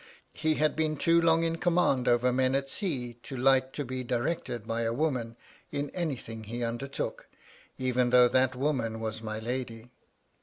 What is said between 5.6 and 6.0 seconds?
in